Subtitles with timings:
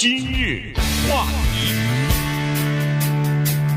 [0.00, 0.72] 今日
[1.10, 1.74] 话题，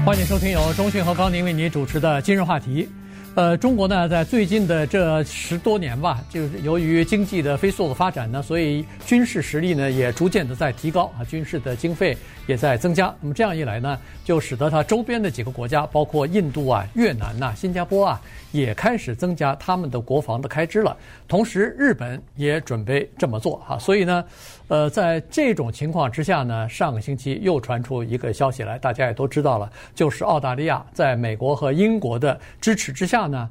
[0.05, 2.87] 欢迎收听由钟讯和高宁为您主持的今日话题。
[3.33, 12.15] 呃，中国呢，在最近的这十多年吧，就是由于经济的飞速的发展呢，所以军事实力呢也逐渐的在提高啊，军事的经费
[12.45, 13.11] 也在增加。
[13.21, 20.95] 那么这样一来呢，就使得它周边的几个国家，包括印度啊、越南呐、啊、新加坡啊，也开始增加他们的国防的开支了。
[21.25, 23.79] 同时，日本也准备这么做哈。
[23.79, 24.25] 所以呢，
[24.71, 33.27] 呃，在这种情况之下呢，上个星期又传出一个消息来，大家也都知道了，就是澳大利亚在美国和英国的支持之下。
[33.27, 33.49] 呢，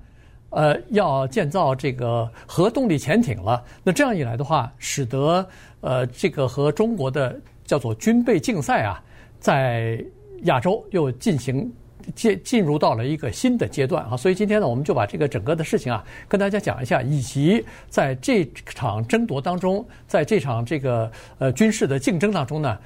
[0.49, 3.63] 呃，要建造这个核动力潜艇了。
[3.83, 5.47] 那这样一来的话，使得
[5.83, 8.99] 呃这个和中国的叫做军备竞赛啊，
[9.39, 10.03] 在
[10.45, 11.71] 亚洲又进行
[12.15, 14.17] 进进入到了一个新的阶段啊。
[14.17, 22.79] 所以今天呢，我们就把这个整个的事情啊，跟大家讲一下，以及在这场争夺当中，在这场这个呃军事的竞争当中呢。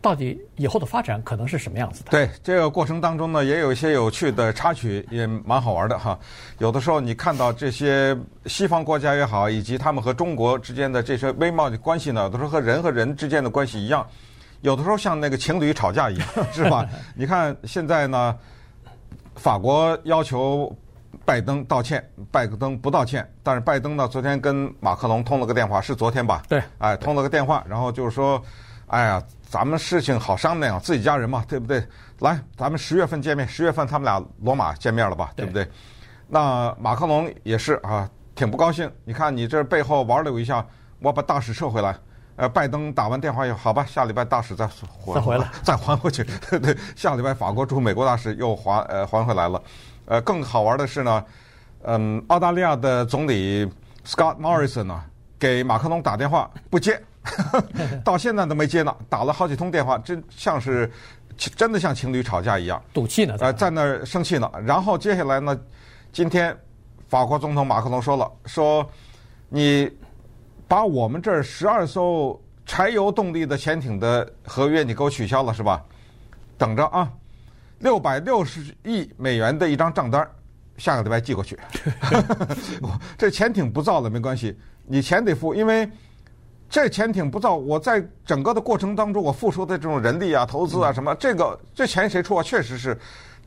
[0.00, 2.12] 到底以后的发展可能是什么样子的？
[2.12, 6.16] 对，这个过程当中呢，也有一些有趣的插曲，也蛮好玩的哈。
[6.58, 14.06] 有的时候你看到这些西方国家也好，以及他们和中国之间的这些微妙的关系呢，都是和人和人之间的关系一样，
[14.60, 16.86] 有的时候像那个情侣吵架一样，是吧？
[17.14, 18.36] 你看现在呢，
[19.36, 20.74] 法国要求
[21.24, 26.42] 拜登道歉，拜登不道歉，但是拜登呢，昨天跟马克龙通了个电话，是昨天吧？
[26.48, 28.42] 对，哎，通了个电话，然后就是说，
[28.86, 29.22] 哎呀。
[29.50, 31.82] 咱们事情好商量，自己家人嘛，对不对？
[32.18, 35.66] 来，咱们十月份见面，十月份他们俩罗马见面了吧，对不对？
[36.28, 38.92] 那马克龙也是啊，挺不高兴。
[39.06, 40.62] 你看你这背后玩了我一下，
[41.00, 41.96] 我把大使撤回来。
[42.38, 46.24] 呃，拜登打完电话以后，好吧，下礼拜大使再回再回来，再还回去。
[46.48, 49.60] 对 对，下礼拜法国驻美国大使又还呃还回来了。
[50.06, 51.24] 呃，更好玩的是呢，
[51.82, 53.66] 嗯，澳大利亚的总理
[54.06, 55.02] Scott Morrison 呢，
[55.36, 56.98] 给马克龙打电话不接。
[58.04, 60.90] 到现在都没接呢，打了好几通电话，真像是
[61.36, 64.48] 真的像情侣吵架一样，赌气呢，呃，在那儿生气呢。
[64.64, 65.58] 然后接下来呢，
[66.12, 66.56] 今天
[67.08, 68.88] 法国总统马克龙说了，说
[69.48, 69.90] 你
[70.68, 75.82] 把我们这儿十二艘柴油动力的潜艇的合约你给我取消了是吧？
[76.56, 77.10] 等着啊，
[77.80, 80.28] 六百六十亿美元的一张账单，
[80.76, 81.58] 下个礼拜寄过去。
[83.18, 84.56] 这潜艇不造了没关系，
[84.86, 85.90] 你钱得付，因为。
[86.70, 92.42] 这潜艇不造，我在整个的过程当中，我付出的这种人力啊、投资啊什么，这个这钱谁出啊？
[92.42, 92.94] 确实是，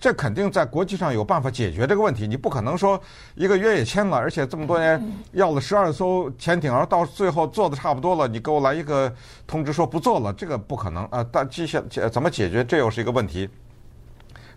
[0.01, 2.27] 这肯定在国际上有办法解决这个问题。
[2.27, 2.99] 你不可能说
[3.35, 4.99] 一个约也签了，而且这么多年
[5.33, 9.13] 要了十二艘潜艇，而到最后做的差不多了，你给我来一个
[9.45, 11.23] 通知说不做了，这个不可能啊！
[11.31, 13.47] 但接下来怎么解决，这又是一个问题。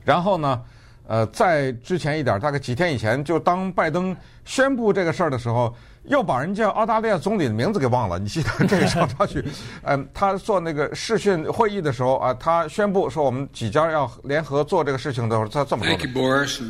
[0.03, 0.63] 然后呢，
[1.07, 4.17] 呃，在之前一点，大概几天以前，就当拜登
[4.47, 5.75] 宣布这个事儿的时候。
[6.07, 9.43] 又把人家澳大利亚总理的名字给忘了，你记得这个小插曲？
[9.85, 15.99] 嗯，他做那个视讯会议的时候啊，他宣布说我们几家要联合做这个事情的时候，他这么说的。
[15.99, 16.61] Thank you, Boris.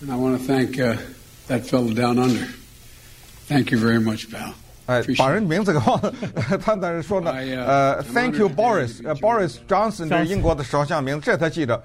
[0.00, 0.76] And I want to thank
[1.48, 2.48] that fellow down under.
[3.46, 4.52] Thank you very much, pal.
[4.86, 6.14] 哎，把人名字给忘了，
[6.64, 7.30] 他在这说呢。
[7.32, 9.02] 呃，Thank you, Boris.
[9.20, 11.82] Boris Johnson 这是英国的首相名字，这才记着。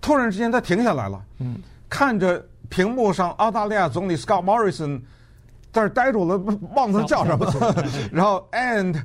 [0.00, 1.56] 突然之间，他停下来了，嗯，
[1.90, 2.42] 看着。
[2.68, 5.00] 屏幕上，澳大利亚总理 Scott Morrison
[5.72, 6.36] 在这呆住了，
[6.74, 7.84] 忘了叫什么了。
[8.12, 9.02] 然后，and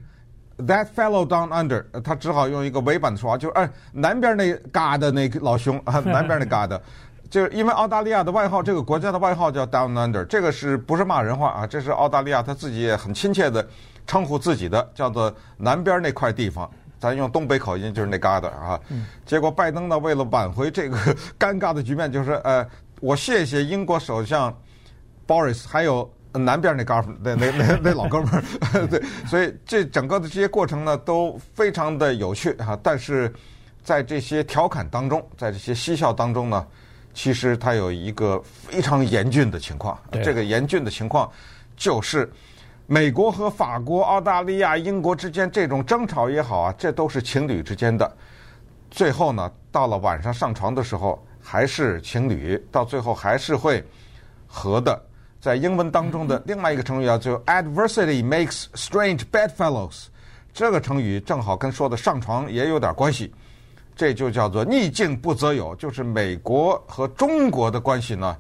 [0.58, 6.82] that fellow down under，他只好用一个委婉的说话，就是哎，南边那嘎的那个老兄啊， 南边那嘎的，
[7.30, 11.68] 就是因为澳大利亚的外号，这个国家的外号叫 down under，这个是不是骂人话啊？
[11.68, 13.68] 这是澳大利亚他自己也很亲切的
[14.06, 16.70] 称呼自己的，叫做南边那块地方。
[17.00, 18.78] 咱用东北口音就是那嘎的啊。
[19.26, 20.98] 结果拜登呢，为了挽回这个
[21.40, 22.66] 尴尬的局面，就是呃。
[23.02, 24.54] 我谢谢英国首相
[25.26, 28.44] Boris，还有南边那哥们，那那那那老哥们儿，
[28.88, 32.78] 对，所以这整个的这些过程呢，都非常的有趣哈。
[32.84, 33.34] 但是
[33.84, 36.68] 在这些调侃当中，在这些嬉笑当中呢，
[37.14, 39.98] 其实它有一个非常严峻的情况。
[40.24, 41.32] 这个严峻的情况
[41.78, 42.30] 就是，
[42.86, 48.12] 美国和法国、澳大利亚、英国之间这种争吵也好啊，这都是情侣之间的。
[48.92, 51.24] 最后呢，到了晚上上床的时候。
[51.52, 53.84] 还是情侣，到最后还是会
[54.46, 55.02] 和的。
[55.42, 60.10] 在英文当中的另外一个成语叫做 “adversity makes strange bedfellows”，
[60.54, 63.34] 这个成语正好跟说的上床也有点关系。
[63.96, 68.38] 这就叫做逆境不择友，就是美国和中国的关系呢，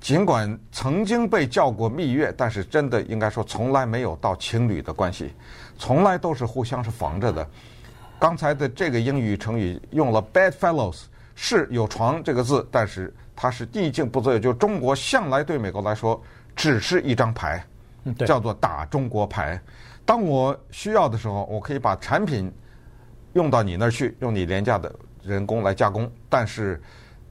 [0.00, 5.32] 尽管曾经被叫过蜜月，但是真的应该说从来没有到情侣的关系，
[5.78, 7.48] 从来都是互相是防着的。
[8.18, 11.02] 刚才的这个英语成语用了 “bedfellows”。
[11.34, 14.38] 是有床这个字，但是它是逆境不择友。
[14.38, 16.20] 就中国向来对美国来说
[16.54, 17.64] 只是一张牌，
[18.26, 19.60] 叫做打中国牌。
[20.04, 22.52] 当我需要的时候，我可以把产品
[23.34, 24.92] 用到你那儿去，用你廉价的
[25.22, 26.10] 人工来加工。
[26.28, 26.80] 但是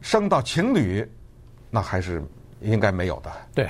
[0.01, 1.07] 升到情侣，
[1.69, 2.23] 那还是
[2.61, 3.31] 应该没有的。
[3.53, 3.69] 对，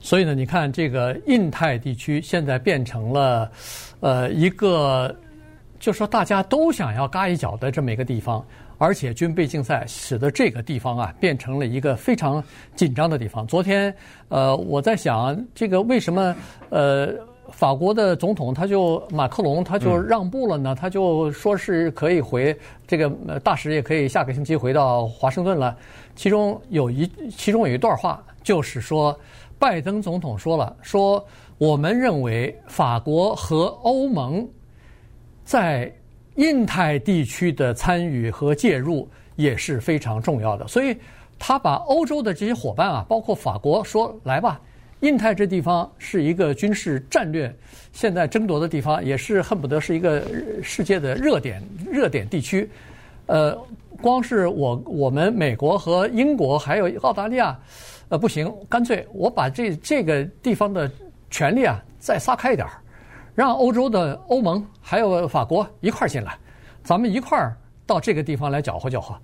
[0.00, 3.50] 所以呢，你看这个印太地区现在变成了
[4.00, 5.14] 呃一个，
[5.78, 8.44] 就说大家都想要嘎一脚的这么一个地方。
[8.82, 12.42] 而且军备竞赛使得这个地方啊变成了一个非常
[12.74, 13.46] 紧张的地方。
[13.46, 13.94] 昨天，
[14.28, 16.34] 呃，我在想，这个为什么
[16.68, 17.14] 呃
[17.52, 20.74] 法国的总统他就马克龙他就让步了呢？
[20.74, 23.08] 他就说是可以回这个
[23.44, 25.76] 大使也可以下个星期回到华盛顿了。
[26.16, 29.16] 其中有一其中有一段话，就是说
[29.60, 31.24] 拜登总统说了，说
[31.56, 34.44] 我们认为法国和欧盟
[35.44, 35.88] 在。
[36.36, 40.96] 印太地区的参与和介入也是非常重要的，所以
[41.38, 44.60] 他把欧洲的这些伙伴啊，包括法国说：“来吧，
[45.00, 47.54] 印太这地方是一个军事战略
[47.92, 50.22] 现在争夺的地方，也是恨不得是一个
[50.62, 52.68] 世界的热点热点地区。”
[53.26, 53.56] 呃，
[54.00, 57.56] 光是我我们美国和英国还有澳大利亚，
[58.08, 60.90] 呃，不行，干脆我把这这个地方的
[61.30, 62.81] 权力啊再撒开一点儿。
[63.34, 66.36] 让欧洲的欧盟还有法国一块儿进来，
[66.84, 67.56] 咱们一块儿
[67.86, 69.14] 到这个地方来搅和搅和，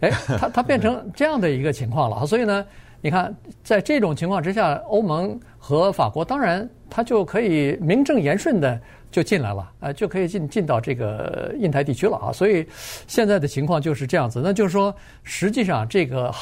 [0.00, 2.24] 哎， 它它变成这样的一个情况了。
[2.26, 2.64] 所以呢，
[3.00, 3.34] 你看，
[3.64, 8.80] 在这种情况之下，欧盟和法国当然它就可以名正言顺的
[9.10, 12.32] 就进来了，呃，就可以进进到这个印太地区了啊。
[12.32, 12.64] 所以
[13.06, 14.40] 现在的情况就是这样子。
[14.44, 16.32] 那就是说，实际上这个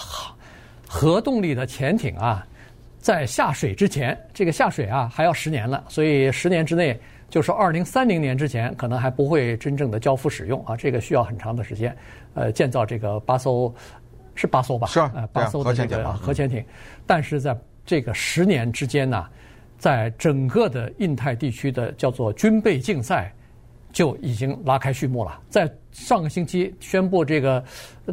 [0.87, 2.47] 核动力的潜艇啊，
[2.99, 7.00] 在下水之前，这个下水啊还要十年了，所以十年之内。
[7.35, 11.93] 就是二零三零年之前，可能还不会真正的交付使用啊，这个需要很长的时间。
[12.35, 13.75] 呃，建造这个八艘，
[14.37, 14.87] 是八艘吧？
[14.87, 16.65] 是啊，呃、八艘的这个核潜艇。
[17.05, 19.27] 但是在这个十年之间呢，
[19.79, 23.35] 在整个的印太地区的叫做军备竞赛
[23.91, 25.37] 就已经拉开序幕了。
[25.49, 27.65] 在上个星期宣布这个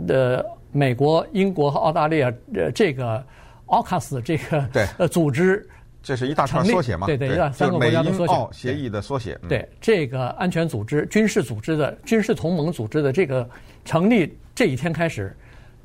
[0.08, 3.24] 呃，美国、英国和澳大利亚呃这个
[3.68, 5.70] 奥卡斯这个对呃组织。
[6.04, 7.06] 这是一大串缩写嘛？
[7.06, 8.34] 对对，三个国家的缩写。
[8.34, 9.40] 美英澳协议的缩写。
[9.48, 13.48] 对这个安全组织、军事组织的军事同盟组织的这个
[13.86, 15.36] 成立这一天开始，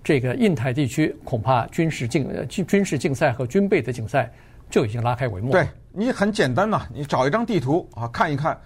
[0.02, 4.32] 这个印太地区恐怕军事竞军军事竞赛和军备的竞赛
[4.70, 5.52] 就已经拉开帷幕。
[5.52, 8.58] 对，你很简单呐，你找一张地图啊，看一看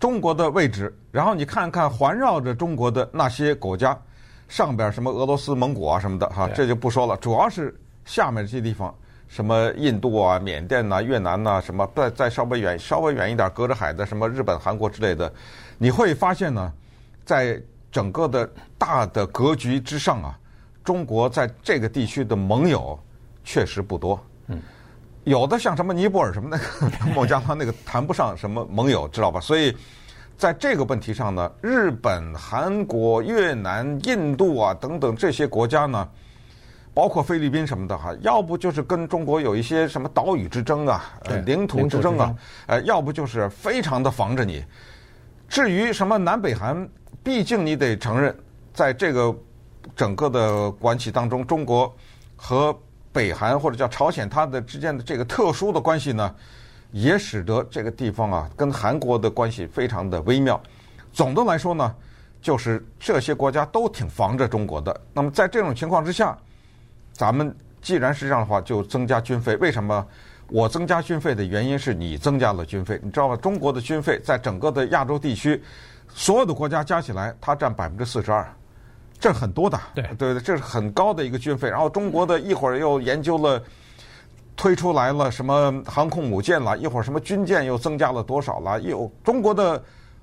[0.00, 3.96] 中国的位置，然后你看看环绕着中国的那些国家，
[4.48, 7.72] 上边什么俄罗斯、蒙古啊什么的哈，这就不说了，主要是
[8.04, 8.92] 下面这些地方。
[9.28, 15.32] 什么印度啊、缅甸呐、啊、越南呐、啊，什么再再稍微远、稍微远一点，隔着海的什么日本、韩国之类的，
[15.78, 16.72] 你会发现呢，
[17.24, 20.38] 在整个的大的格局之上啊，
[20.84, 22.98] 中国在这个地区的盟友
[23.44, 24.18] 确实不多。
[24.46, 24.60] 嗯，
[25.24, 29.40] 有的像什么尼泊尔什么那个孟加拉那个谈不上什么盟友，知道吧？
[29.40, 29.76] 所以
[30.38, 36.08] 在这个问题上呢，日本、韩国、越南、印度啊等等这些国家呢。
[36.96, 42.34] 包括菲律宾什么的哈，要不就是跟中国有一些什么岛屿之争啊，呃，领土之争啊，
[42.68, 44.64] 呃，要不就是非常的防着你。
[45.46, 46.88] 至于什么南北韩，
[47.22, 48.34] 毕竟你得承认，
[48.72, 49.36] 在这个
[49.94, 51.94] 整个的关系当中，中国
[52.34, 52.74] 和
[53.12, 56.34] 北韩或者叫朝鲜，它的之间的这个特殊的关系呢，
[56.92, 60.58] 也使得这个地方啊，跟韩国的关系非常的微妙。
[61.12, 61.94] 总的来说呢，
[62.40, 64.98] 就是这些国家都挺防着中国的。
[65.12, 66.34] 那么在这种情况之下，
[67.16, 69.56] 咱们既然是这样的话，就增加军费。
[69.56, 70.06] 为什么
[70.48, 73.00] 我增加军费的原因是你增加了军费？
[73.02, 73.36] 你知道吗？
[73.36, 75.62] 中国的军费在整个的亚洲地区，
[76.08, 78.46] 所有的国家加起来，它占百分之四十二，
[79.18, 79.80] 这是很多的。
[79.94, 81.70] 对对对，这是很高的一个军费。
[81.70, 83.62] 然后中国的一会儿又研究了，
[84.54, 88.78] 推出来了什么航空母舰了，一会儿什么军舰又增加了多少了？
[88.82, 89.82] 有中国的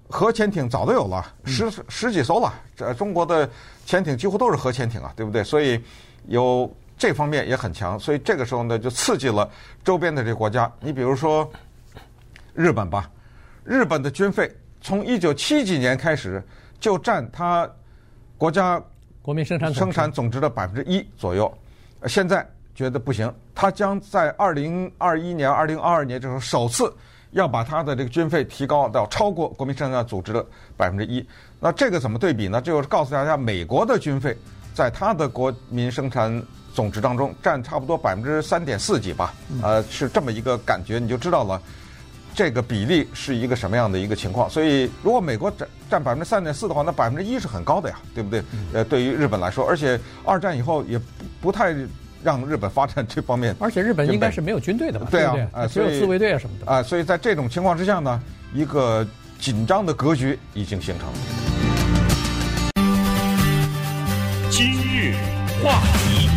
[0.09, 2.53] 核潜艇早都有了，十十几艘了。
[2.75, 3.50] 这中国的
[3.85, 5.43] 潜艇几乎都是核潜艇啊，对不对？
[5.43, 5.81] 所以
[6.27, 6.71] 有。
[7.03, 9.50] 这方面也很强，所以这个时候呢，就刺激了
[9.83, 10.72] 周边的这个国家。
[10.79, 11.51] 你比如说
[12.53, 13.12] 日本吧，
[13.65, 16.41] 日本的军费从一九七几年开始
[16.79, 17.69] 就占它
[18.38, 18.81] 国家
[19.22, 21.53] 国民生产生产总值的百分之一左右。
[22.07, 26.89] 现在觉得不行，它将在二零二一年、二零二二年这时候首次
[27.31, 30.45] 要把它的这个军费提高到超过国民生产总值的
[30.77, 31.27] 百分之一。
[31.60, 32.62] 那这个怎么对比呢？
[32.62, 34.33] 就是告诉大家，美国的军费
[34.74, 36.41] 在它的国民生产
[36.73, 41.61] 总值当中占差不多百分之三点四几吧，呃，是这么一个感觉，你就知道了
[42.33, 44.49] 这个比例是一个什么样的一个情况。
[44.49, 48.43] 所以，如果美国占占百分之三点四的话，那百分之一是很高的呀，对不对？
[48.73, 51.05] 呃，对于日本来说，而且二战以后也不
[51.41, 51.75] 不太
[52.23, 53.55] 让日本发展这方面。
[53.59, 55.07] 而且日本应该是没有军队的吧？
[55.11, 56.71] 对啊，对对啊，只有自卫队啊什么的。
[56.71, 58.19] 啊，所以在这种情况之下呢，
[58.51, 59.05] 一个
[59.39, 61.07] 紧张的格局已经形成。
[64.49, 65.15] 今日
[65.63, 66.29] 话题，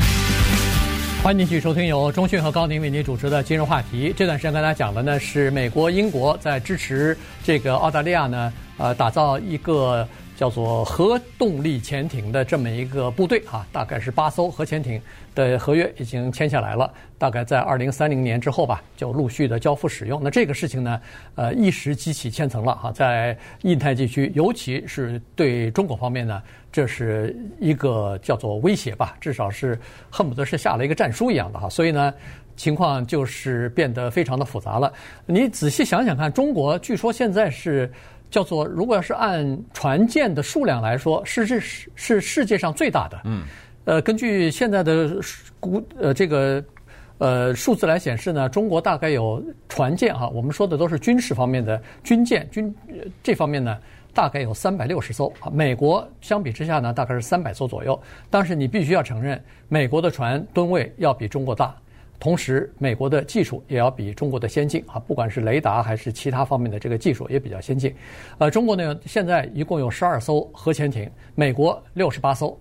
[1.26, 4.10] 欢迎继续收听由中讯和高宁为您主持的《今日话题》。
[4.16, 10.06] 这段时间跟大家讲的呢是美国、英国在支持这个澳大利亚呢，呃，打造一个。
[10.36, 15.00] 叫做核动力潜艇的这么一个部队啊，大概是八艘核潜艇
[15.34, 20.20] 的合约已经签下来了，大概在二零三零年之后吧，就陆续的交付使用。
[20.22, 21.00] 那这个事情呢，
[21.36, 29.78] 呃，一时激起千层浪哈，在印太地区，尤其是对中国方面呢，这是一个叫做威胁吧，至少是
[30.10, 31.66] 恨不得是下了一个战书一样的哈。
[31.70, 32.12] 所以呢，
[32.56, 34.92] 情况就是变得非常的复杂了。
[35.24, 37.90] 你仔细想想看，中国据说现在是。
[38.30, 43.20] 叫做，如果要是按船舰的数量来说，是是是世界上最大的。
[43.24, 43.44] 嗯。
[43.84, 45.16] 呃，根据现在的
[45.60, 46.64] 估呃这个
[47.18, 52.74] 呃数字来显示呢，中国大概有船舰哈，我们说的都是军事方面的军舰军
[53.22, 53.78] 这方面呢，
[54.12, 55.32] 大概有三百六十艘。
[55.52, 57.96] 美国相比之下呢，大概是三百艘左右。
[58.28, 61.72] 但是你必须要承认，美国的船吨位要比中国大。
[62.18, 67.94] 同时，美国的技术也要比中国的先进啊，不管是雷达还是其他方面的这个技术也比较先进。
[68.38, 72.58] 呃，中国呢现在一共有十二艘核潜艇，美国六十八艘。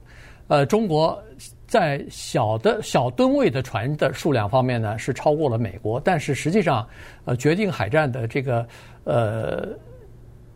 [0.48, 1.22] 呃，中国
[1.66, 6.88] 在小的小吨位的船的数量方面呢是超过了美国，但是实际上，
[7.26, 8.68] 呃，决定海战的这个
[9.04, 9.68] 呃。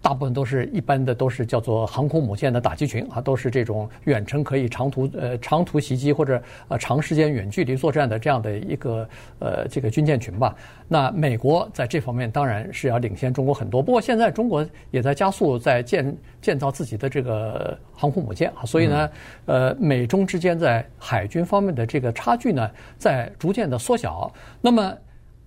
[0.02, 9.08] 大部分都是一般的，都是叫做航空母舰的打击群啊，都是这种远程可以长途呃长途袭击或者呃长时间远距离作战的这样的一个
[9.40, 10.56] 呃这个军舰群吧。
[10.88, 19.10] 那美国在这方面当然是要领先中国很多，不过现在中国也在加速在建建造自己的这个航空母舰啊，所以呢，
[19.46, 24.32] 呃，美中之间在海军方面的这个差距呢，在逐渐的缩小。
[24.62, 24.98] 那么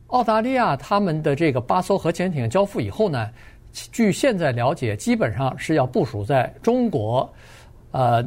[0.09, 3.31] 澳大利亚他们的这个八艘核潜艇交付以后呢，
[3.73, 7.33] 据现在了解，基本上是要部署在中国、
[7.91, 8.25] 呃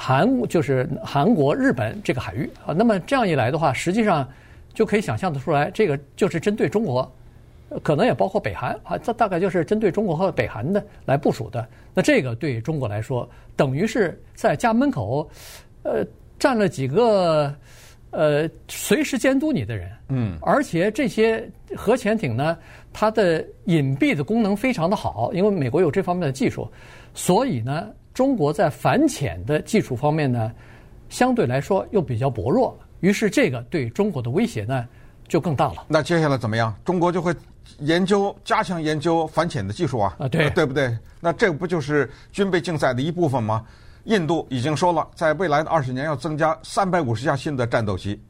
[0.00, 2.72] 韩就是韩国、日本这个海域啊。
[2.72, 4.26] 那么这样一来的话，实际上
[4.72, 7.12] 就可以想象得出来，这个就是针对中国，
[7.82, 8.96] 可能也包括北韩啊。
[8.96, 11.66] 这大概就是针对中国和北韩的来部署的。
[11.94, 15.28] 那这个对中国来说，等于是在家门口，
[15.82, 16.06] 呃，
[16.38, 17.52] 站了几个
[18.10, 19.90] 呃随时监督你的人。
[20.08, 22.56] 嗯，而且这些核潜艇呢。
[22.90, 26.68] 它的隐蔽的功能非常的好，因为美国有这方面的技术，
[27.14, 30.50] 所以呢，中国在反潜的技术方面呢，
[31.08, 34.88] 相对来说又比较薄弱，于是这个对中国的威胁呢
[35.28, 35.84] 就更大了。
[35.86, 36.74] 那接下来怎么样？
[36.82, 37.32] 中国就会
[37.80, 40.16] 研究、加强研究反潜的技术啊？
[40.18, 40.96] 啊，对，对不对？
[41.20, 43.64] 那这不就是军备竞赛的一部分吗？
[44.08, 48.20] 印度已经说了，在未来的二十年要增加三百五十架新的战斗机。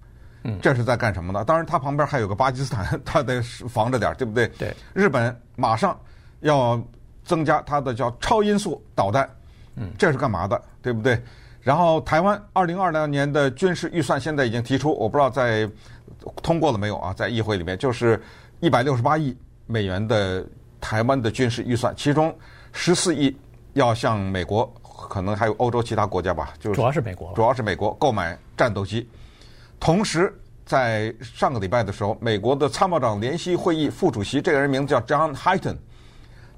[0.43, 1.45] 嗯，这是在干什么呢？
[1.45, 4.49] 当然，它旁边还有个巴基斯坦， 它得防着点，对不对？
[4.59, 4.75] 对。
[4.93, 5.99] 日本马上
[6.41, 6.81] 要
[7.25, 9.29] 增加它的叫超音速导弹，
[9.77, 10.61] 嗯，这是干嘛的？
[10.83, 11.21] 对不对？
[11.61, 15.69] 然后台湾二零二零年的军事预算现在已经提出，我不知道在
[16.43, 17.13] 通过了没有啊？
[17.13, 18.21] 在议会里面就是
[18.61, 20.47] 一百六十八亿美元的
[20.81, 22.35] 台湾的军事预算，其中
[22.73, 23.37] 十四亿
[23.75, 24.73] 要向美国，
[25.09, 29.09] 可能还有欧洲其他国家吧，就是主要是美国，主要是美国购买战斗机。
[29.79, 30.33] 同时，
[30.67, 35.79] 在上个礼拜的时候，美国的参谋长联席会议副主席，这个人名字叫 John h y t o n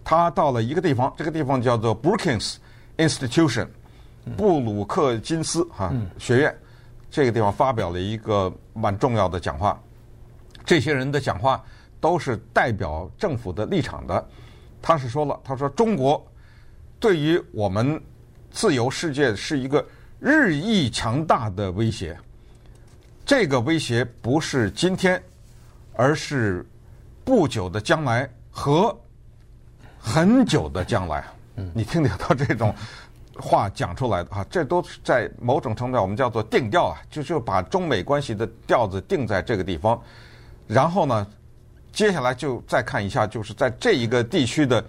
[0.02, 2.56] 他到了一个地方，这个地方叫做 Brookings
[2.96, 3.68] Institution，
[4.36, 6.58] 布鲁克金斯哈学院，
[7.10, 9.78] 这个地方发表了一个蛮重要的讲话。
[10.64, 11.62] 这些人的讲话
[12.00, 14.26] 都是代表政府的立场的。
[14.80, 16.26] 他是说了，他说中国
[16.98, 18.00] 对于我们
[18.50, 19.84] 自由世界是一个
[20.18, 22.18] 日益强大的威胁。
[23.24, 25.22] 这个威胁不是今天，
[25.94, 26.66] 而是
[27.24, 28.96] 不久的将来和
[29.98, 31.24] 很久的将来。
[31.74, 32.74] 你听得到这种
[33.34, 34.44] 话讲出来的啊？
[34.50, 40.00] 这都是在某种程度上我们叫做定调啊，就就把中美关系的调子定在这个地方。
[40.66, 41.26] 然后呢，
[41.92, 44.82] 接下来就再看一下，就是在这一个地区的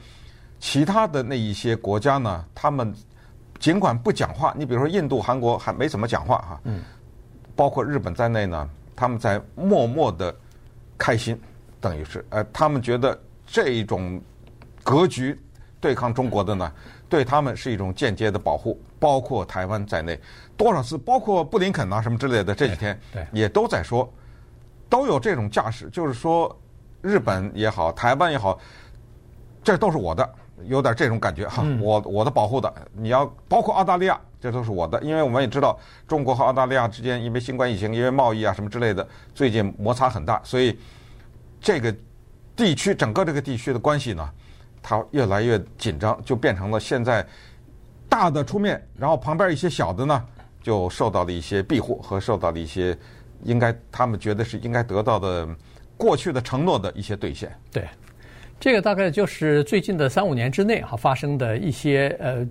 [0.60, 2.94] 其他的那一些国家呢，他们
[3.62, 6.60] 尽管不讲话，你比如说印度、韩国还没怎么讲话哈。
[6.65, 6.82] 嗯。
[7.56, 10.36] 包括日本在内呢，他们在默默的
[10.98, 11.39] 开心，
[11.80, 14.20] 等于是，呃，他们觉得这一种
[14.84, 15.39] 格局
[15.80, 16.72] 对抗中国的呢，
[17.08, 18.82] 对他们是一种间接的保护。
[19.00, 20.20] 包括台湾在内，
[20.56, 23.00] 多少次，包括布林肯啊什么之类的，这几天
[23.32, 24.12] 也都在说，
[24.89, 26.56] 都有这种架势，就是说
[27.01, 28.60] 日本也好，台湾也好，
[29.63, 30.27] 这都是我的。
[30.65, 35.77] 有点这种感觉哈，我我的保护的，你要包括澳大利亚，这都是我的，因为我们也知道
[36.08, 40.77] 中国和澳大利亚之间因为新冠疫情、因为贸易啊什么之类的，最近摩擦很大，所以
[41.60, 41.94] 这个
[42.56, 44.30] 地区整个这个地区的关系呢，
[44.82, 47.25] 它越来越紧张，就变成了现在
[48.10, 50.25] 大的出面，然后旁边一些小的呢，
[50.62, 52.98] 就受到了一些庇护和受到了一些
[53.44, 55.48] 应该他们觉得是应该得到的
[55.98, 57.56] 过去的承诺的一些兑现。
[57.72, 57.88] 对，
[58.62, 62.48] 这个大概就是最近的三五年之内哈发生的一些呃。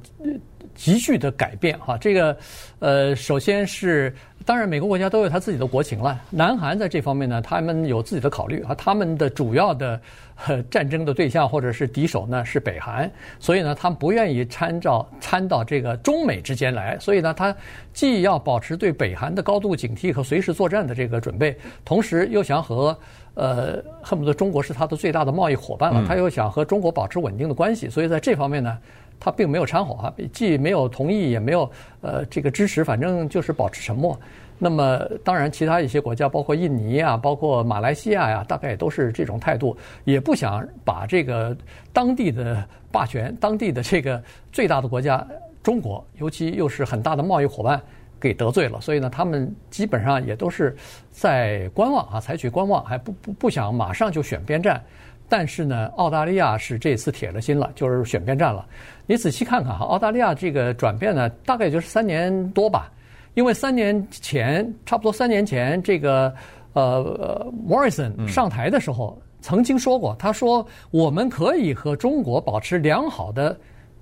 [0.72, 2.34] 急剧的改变哈，这个，
[2.78, 4.14] 呃，首先是
[4.46, 6.18] 当然，每个国家都有它自己的国情了。
[6.30, 10.00] 南韩在这方面呢，他们有自己的考虑啊，他们的主要的
[10.46, 17.54] 呃战争的对象或者是敌手呢是北韩，所以呢，他们不愿意参照参到这个中美之间来，所以呢，他
[17.92, 22.96] 既要保持对北韩的高度警惕和随时作战的这个准备，同时又想和
[23.34, 28.78] 呃恨不得中国是他的最大的贸易伙伴了，他又想和中国保持稳定的关系，所以在这方面呢。
[29.22, 31.70] 他并没有掺和啊，既没有同意，也没有
[32.00, 34.18] 呃这个支持，反正就是保持沉默。
[34.62, 39.74] 那么当然，其他一些国家，包括印尼啊，包括马来西亚呀，大概也都是这种态度，
[40.04, 41.56] 也不想把这个
[41.94, 42.62] 当地的
[42.92, 45.26] 霸权、当地的这个最大的国家
[45.62, 47.80] 中国，尤其又是很大的贸易伙伴
[48.20, 48.78] 给得罪了。
[48.82, 50.76] 所以呢，他们基本上也都是
[51.10, 54.78] 在观望啊，采取观望，还不不不想马上就选边站。
[55.26, 58.66] 但是呢，澳大利亚是这次铁了心了，就是选边站了。
[59.06, 62.92] 你仔细看看哈，澳大利亚这个转变呢，大概也就是三年多吧。
[63.34, 66.34] 因为三年前，差不多三年前，这个
[66.72, 73.56] 呃，Morrison 上台的时候曾经说过，他说我们可以和中国保持良好的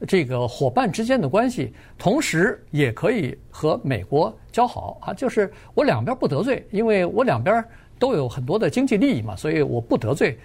[0.06, 7.62] 这个伙伴之间的关系，同时也可以和美国交好啊，就是我两边不得罪，因为我两边
[7.98, 10.38] 都有很多的经济利益嘛，所以我不得罪。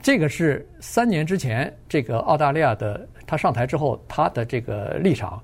[0.00, 5.40] 这个是三年之前，这个澳大利亚的他上台之后他的这个立场。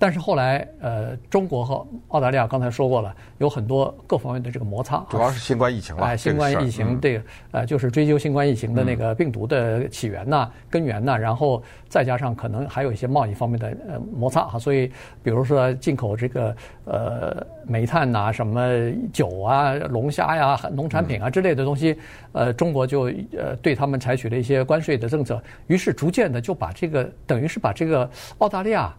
[0.00, 5.04] 但是后来，呃，中国和澳大利亚刚才说过了，有很多各方面的这个摩擦。
[5.10, 6.04] 主要是新冠疫情了。
[6.04, 14.56] 哎，新冠疫情这个，呃，就是追究新冠疫情的那个病毒的起源呐、根源呐，然后再加上可能还有一些贸易方面的呃摩擦哈。
[14.56, 14.86] 所以，
[15.20, 18.68] 比如说进口这个呃煤炭呐、什么
[19.12, 21.98] 酒啊、龙虾呀、农产品啊之类的东西，
[22.30, 28.08] 呃，中国就呃对他们采取了一些关税的政策，于是逐渐的就把这个等于是把这个
[28.38, 28.94] 澳大利亚。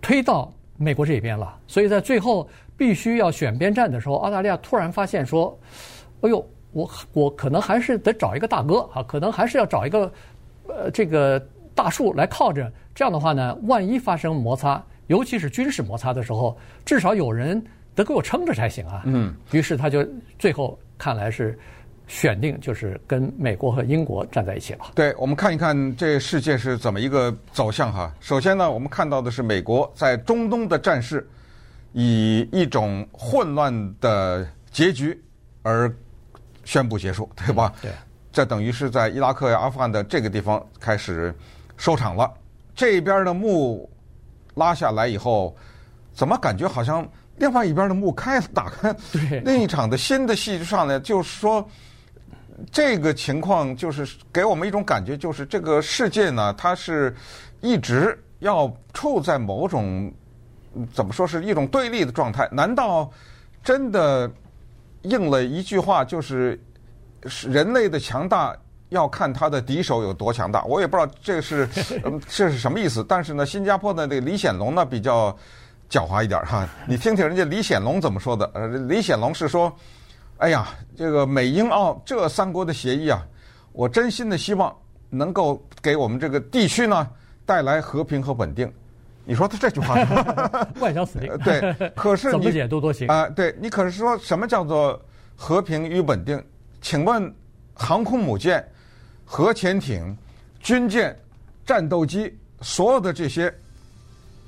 [0.00, 5.58] 推到美国这边了，所以在最后必须要选边站的时候，澳大利亚突然发现说
[6.22, 10.12] ：“哎呦，我我可能还是得找一个大哥啊，可能还是要找一个
[10.68, 12.70] 呃这个大树来靠着。
[12.94, 17.62] 这样的话呢，万一发生摩擦，尤其是军事摩擦的时候，至少有人
[17.94, 20.06] 得给我撑着才行啊。”嗯，于是他就
[20.38, 21.58] 最后看来是。
[22.08, 24.86] 选定就是跟美国和英国站在一起了。
[24.94, 28.10] 对，我们看一看这世界是怎么一个走向哈。
[28.18, 31.28] 首先呢，我们看到的是美国在中东的战事
[31.92, 35.22] 以一种混乱的结局
[35.62, 35.94] 而
[36.64, 37.74] 宣布结束，对吧？
[37.82, 37.92] 对，
[38.32, 41.34] 这等于是在伊拉克、阿富汗的这个地方开始
[41.76, 42.32] 收场了。
[42.74, 43.88] 这边的幕
[44.54, 45.54] 拉下来以后，
[46.14, 51.68] 怎么感觉好像另外一边的幕开了，打开，对，另一场的新的戏就上来，就是说。
[52.72, 57.14] 这个情况就是给我们一种感觉，就是这个世界呢，它是
[57.60, 60.12] 一直要处在某种
[60.92, 62.48] 怎么说是一种对立的状态。
[62.50, 63.08] 难道
[63.62, 64.28] 真的
[65.02, 66.60] 应了一句话，就是
[67.46, 68.56] 人类的强大
[68.88, 70.64] 要看他的敌手有多强大？
[70.64, 71.68] 我也不知道这是
[72.26, 73.04] 这是什么意思。
[73.08, 75.30] 但是呢，新加坡的这个李显龙呢比较
[75.88, 78.50] 狡猾一点哈，你听听人家李显龙怎么说的？
[78.52, 79.72] 呃，李显龙是说。
[80.38, 83.26] 哎呀，这个美英澳这三国的协议啊，
[83.72, 84.74] 我真心的希望
[85.10, 87.08] 能够给我们这个地区呢
[87.44, 88.72] 带来和平和稳定。
[89.24, 89.94] 你说他这句话，
[90.80, 93.28] 外交辞令，对，可是你怎么解读都行啊。
[93.30, 95.00] 对，你可是说什么叫做
[95.36, 96.42] 和平与稳定？
[96.80, 97.34] 请问
[97.74, 98.64] 航空母舰、
[99.24, 100.16] 核潜艇、
[100.60, 101.14] 军舰、
[101.66, 103.52] 战斗机，所有的这些，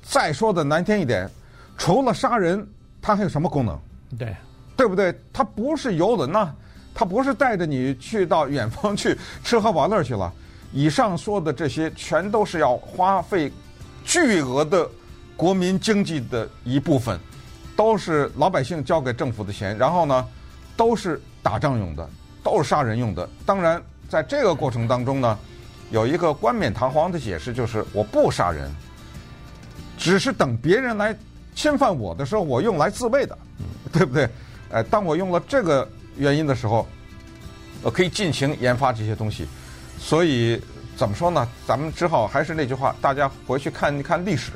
[0.01, 1.29] 再说的难听一点，
[1.77, 2.65] 除了杀人，
[3.01, 3.77] 它还有什么功能？
[4.17, 4.33] 对。
[4.81, 5.15] 对不对？
[5.31, 6.51] 它不是游轮呐，
[6.91, 10.33] 它不是带着你去到远方去吃喝玩乐去了。
[10.73, 13.51] 以上说的这些，全都是要花费
[14.03, 14.89] 巨额的
[15.37, 17.19] 国民经济的一部分，
[17.75, 20.27] 都是老百姓交给政府的钱，然后呢，
[20.75, 22.09] 都是打仗用的，
[22.43, 23.29] 都是杀人用的。
[23.45, 25.37] 当然，在这个过程当中呢，
[25.91, 28.67] 有一个冠冕堂皇的解释，就是我不杀人，
[29.95, 31.15] 只是等别人来
[31.53, 33.37] 侵犯我的时候，我用来自卫的，
[33.91, 34.27] 对不对？
[34.71, 36.87] 哎，当我用了这个原因的时候，
[37.81, 39.45] 我可以尽情研发这些东西。
[39.99, 40.59] 所以
[40.95, 41.47] 怎么说呢？
[41.67, 44.51] 咱们只好还是那句话，大家回去看一看历史。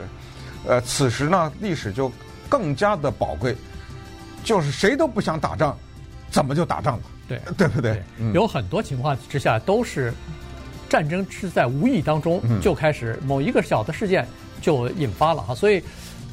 [0.67, 2.11] 呃，此时呢，历史就
[2.49, 3.55] 更加的宝贵。
[4.43, 5.75] 就是谁都不想打仗，
[6.29, 7.03] 怎么就打仗了？
[7.27, 8.01] 对， 对不对？
[8.17, 10.13] 对，有很多情况之下都是
[10.87, 14.27] 战争是在无意当中就开始，某一个小的事件
[14.61, 15.83] 就引发了哈，所以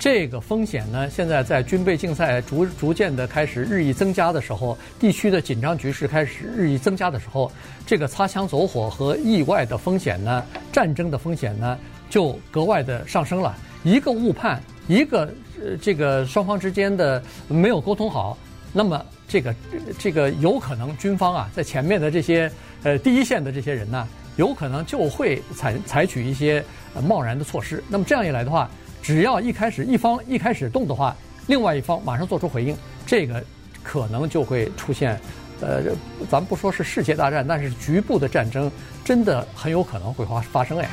[0.02, 7.52] 这个风险呢，现在在军备竞赛逐逐渐的开始日益增加的时候，地区的紧张局势开始日益增加的时候，
[7.86, 11.78] 这个擦枪走火和意外的风险呢，战争的风险呢，
[12.10, 13.56] 就格外的上升了。
[13.84, 15.32] 一个误判，一个
[15.64, 18.36] 呃这个双方之间的没有沟通好，
[18.72, 19.54] 那么这个
[20.00, 22.50] 这个有可能军方啊，在前面的这些
[22.82, 26.60] 呃第一线的这些人呢，有可能就会采采取一些
[27.06, 27.80] 贸然的措施。
[27.88, 28.68] 那么这样一来的话，
[29.02, 31.14] 只要一开始一方一开始动的话，
[31.48, 33.42] 另外一方马上做出回应，这个
[33.82, 35.20] 可能就会出现
[35.60, 35.82] 呃，
[36.30, 38.70] 咱不说是世界大战，但是局部的战争
[39.04, 40.88] 真的很有可能会发发生哎。